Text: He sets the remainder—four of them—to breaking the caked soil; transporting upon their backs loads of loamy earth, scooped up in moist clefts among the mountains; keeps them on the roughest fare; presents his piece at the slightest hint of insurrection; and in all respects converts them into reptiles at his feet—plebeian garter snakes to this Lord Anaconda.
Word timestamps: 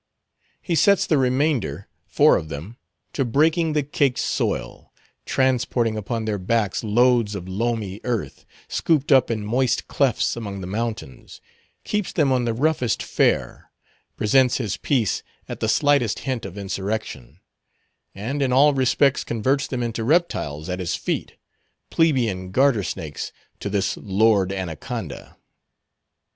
He 0.63 0.73
sets 0.73 1.05
the 1.05 1.19
remainder—four 1.19 2.35
of 2.35 2.49
them—to 2.49 3.23
breaking 3.23 3.73
the 3.73 3.83
caked 3.83 4.17
soil; 4.17 4.91
transporting 5.27 5.95
upon 5.95 6.25
their 6.25 6.39
backs 6.39 6.83
loads 6.83 7.35
of 7.35 7.47
loamy 7.47 8.01
earth, 8.03 8.43
scooped 8.67 9.11
up 9.11 9.29
in 9.29 9.45
moist 9.45 9.87
clefts 9.87 10.35
among 10.35 10.59
the 10.59 10.65
mountains; 10.65 11.39
keeps 11.83 12.11
them 12.11 12.31
on 12.31 12.45
the 12.45 12.53
roughest 12.55 13.03
fare; 13.03 13.69
presents 14.17 14.57
his 14.57 14.75
piece 14.75 15.21
at 15.47 15.59
the 15.59 15.69
slightest 15.69 16.17
hint 16.25 16.45
of 16.45 16.57
insurrection; 16.57 17.39
and 18.15 18.41
in 18.41 18.51
all 18.51 18.73
respects 18.73 19.23
converts 19.23 19.67
them 19.67 19.83
into 19.83 20.03
reptiles 20.03 20.67
at 20.67 20.79
his 20.79 20.95
feet—plebeian 20.95 22.49
garter 22.49 22.81
snakes 22.81 23.31
to 23.59 23.69
this 23.69 23.97
Lord 23.97 24.51
Anaconda. 24.51 25.37